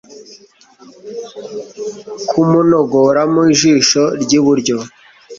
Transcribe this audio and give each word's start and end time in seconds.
ko 2.29 2.39
munogoramo 2.49 3.41
ijisho 3.53 4.03
ry'iburyo 4.21 4.77